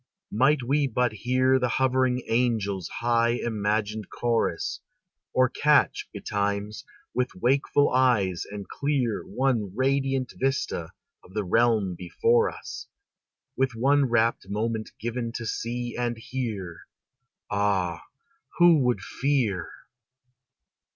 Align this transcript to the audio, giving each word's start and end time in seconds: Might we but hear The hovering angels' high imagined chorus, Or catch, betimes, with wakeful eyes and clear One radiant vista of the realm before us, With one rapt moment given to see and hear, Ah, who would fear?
Might 0.31 0.63
we 0.63 0.87
but 0.87 1.11
hear 1.11 1.59
The 1.59 1.67
hovering 1.77 2.23
angels' 2.27 2.87
high 2.89 3.33
imagined 3.39 4.09
chorus, 4.09 4.79
Or 5.31 5.47
catch, 5.47 6.07
betimes, 6.11 6.83
with 7.13 7.35
wakeful 7.35 7.91
eyes 7.93 8.43
and 8.49 8.67
clear 8.67 9.21
One 9.23 9.71
radiant 9.75 10.33
vista 10.39 10.91
of 11.23 11.35
the 11.35 11.43
realm 11.43 11.93
before 11.95 12.49
us, 12.49 12.87
With 13.55 13.75
one 13.75 14.05
rapt 14.05 14.49
moment 14.49 14.89
given 14.99 15.33
to 15.33 15.45
see 15.45 15.95
and 15.95 16.17
hear, 16.17 16.87
Ah, 17.51 18.01
who 18.57 18.79
would 18.79 19.01
fear? 19.01 19.69